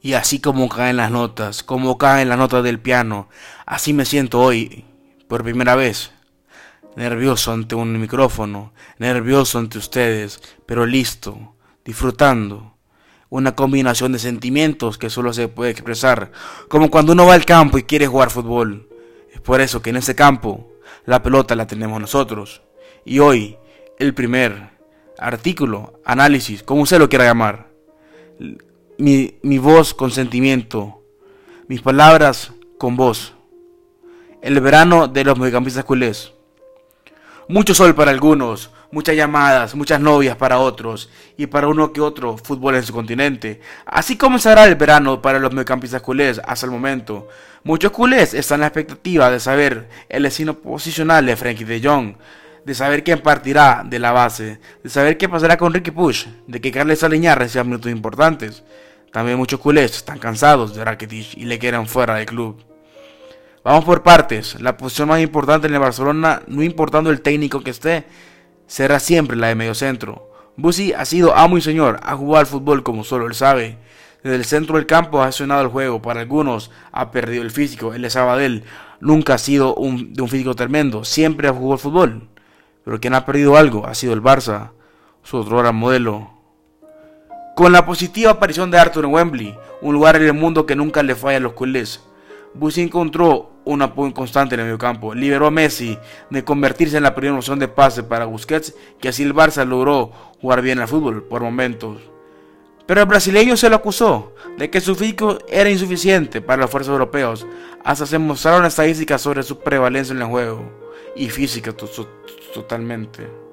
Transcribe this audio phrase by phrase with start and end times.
[0.00, 3.28] Y así como caen las notas, como caen las notas del piano,
[3.66, 4.84] así me siento hoy,
[5.26, 6.12] por primera vez.
[6.94, 12.76] Nervioso ante un micrófono, nervioso ante ustedes, pero listo, disfrutando.
[13.28, 16.30] Una combinación de sentimientos que solo se puede expresar,
[16.68, 18.88] como cuando uno va al campo y quiere jugar fútbol.
[19.32, 20.72] Es por eso que en ese campo
[21.06, 22.62] la pelota la tenemos nosotros.
[23.04, 23.58] Y hoy,
[23.98, 24.70] el primer
[25.18, 27.67] artículo, análisis, como usted lo quiera llamar
[28.98, 31.02] mi, voz con sentimiento,
[31.68, 33.34] mis palabras con voz.
[34.42, 36.32] El verano de los mediocampistas culés.
[37.48, 42.36] Mucho sol para algunos, muchas llamadas, muchas novias para otros y para uno que otro
[42.36, 43.60] fútbol en su continente.
[43.86, 47.28] Así comenzará el verano para los mediocampistas culés hasta el momento.
[47.62, 52.16] Muchos culés están en la expectativa de saber el destino posicional de Frankie de Jong,
[52.64, 56.60] de saber quién partirá de la base, de saber qué pasará con Ricky Push, de
[56.60, 58.62] que Carles Saliñar reciba minutos importantes.
[59.12, 62.62] También muchos culés están cansados de Rakitic y le quieren fuera del club.
[63.64, 64.60] Vamos por partes.
[64.60, 68.04] La posición más importante en el Barcelona, no importando el técnico que esté,
[68.66, 70.30] será siempre la de medio centro.
[70.56, 73.78] Busi ha sido amo y señor, ha jugado al fútbol como solo él sabe.
[74.22, 76.02] Desde el centro del campo ha accionado el juego.
[76.02, 77.94] Para algunos ha perdido el físico.
[77.94, 78.64] El de Sabadell
[79.00, 81.04] nunca ha sido de un físico tremendo.
[81.04, 82.28] Siempre ha jugado al fútbol.
[82.84, 84.70] Pero quien ha perdido algo ha sido el Barça,
[85.22, 86.37] su otro gran modelo.
[87.58, 91.16] Con la positiva aparición de Arthur Wembley, un lugar en el mundo que nunca le
[91.16, 92.00] falla a los culés,
[92.54, 95.12] Bussi encontró un apoyo constante en el mediocampo.
[95.12, 95.98] Liberó a Messi
[96.30, 100.12] de convertirse en la primera opción de pase para Busquets, que así el Barça logró
[100.40, 102.00] jugar bien al fútbol por momentos.
[102.86, 106.92] Pero el brasileño se lo acusó de que su físico era insuficiente para los fuerzas
[106.92, 107.44] europeos.
[107.84, 110.62] Hasta se mostraron estadísticas sobre su prevalencia en el juego
[111.16, 111.74] y física
[112.54, 113.47] totalmente.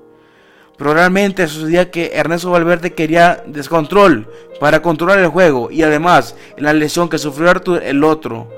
[0.77, 4.27] Pero realmente sucedía que Ernesto Valverde quería descontrol
[4.59, 8.49] para controlar el juego y además en la lesión que sufrió Arturo, el otro,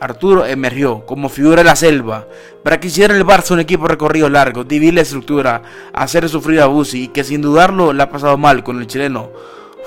[0.00, 2.28] Arturo emergió como figura de la selva
[2.62, 5.62] para que hiciera el Barça un equipo recorrido largo, dividir la estructura,
[5.92, 9.30] hacer sufrir a Busi y que sin dudarlo le ha pasado mal con el chileno,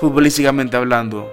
[0.00, 1.32] futbolísticamente hablando.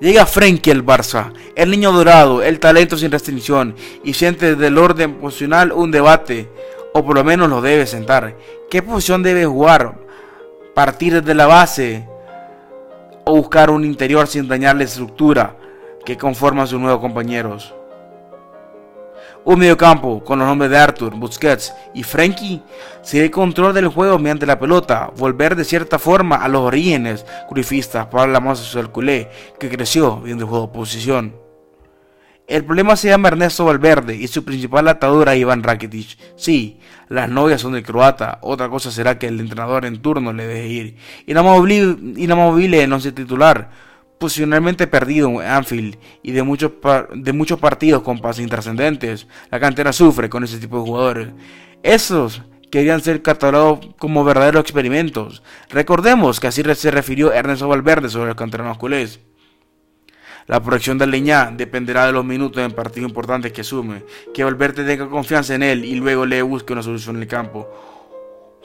[0.00, 5.14] Llega Frenkie al Barça, el niño dorado, el talento sin restricción y siente del orden
[5.14, 6.48] posicional un debate
[6.92, 8.36] o por lo menos lo debe sentar.
[8.70, 9.94] ¿Qué posición debe jugar?
[10.74, 12.06] ¿Partir desde la base?
[13.24, 15.56] ¿O buscar un interior sin dañar la estructura
[16.04, 17.74] que conforman sus nuevos compañeros?
[19.44, 22.62] Un mediocampo con los nombres de Arthur, Busquets y Frankie
[23.02, 27.26] sigue el control del juego mediante la pelota, volver de cierta forma a los orígenes
[27.48, 31.41] cruifistas para la masa culé que creció viendo el juego de posición.
[32.48, 36.18] El problema se llama Ernesto Valverde y su principal atadura Iván Rakitic.
[36.36, 40.46] Sí, las novias son del croata, otra cosa será que el entrenador en turno le
[40.46, 40.96] deje ir.
[41.26, 43.70] Inamovible, no se titular,
[44.18, 46.72] posicionalmente perdido en Anfield y de muchos,
[47.14, 49.28] de muchos partidos con pases intrascendentes.
[49.50, 51.28] La cantera sufre con ese tipo de jugadores.
[51.82, 55.42] Esos querían ser catalogados como verdaderos experimentos.
[55.70, 59.20] Recordemos que así se refirió Ernesto Valverde sobre los canteranos culés.
[60.46, 64.04] La proyección de Leñá dependerá de los minutos en partidos importantes que asume,
[64.34, 67.68] que Valverde tenga confianza en él y luego le busque una solución en el campo.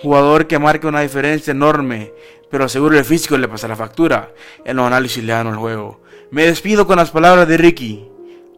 [0.02, 2.14] Jugador que marque una diferencia enorme,
[2.50, 4.32] pero seguro el físico le pasa la factura.
[4.64, 6.02] En los análisis le dan el juego.
[6.32, 8.08] Me despido con las palabras de Ricky.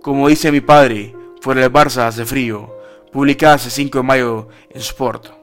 [0.02, 2.76] Como dice mi padre, fuera del Barça hace frío.
[3.12, 5.39] Publicada hace 5 de mayo en Sport.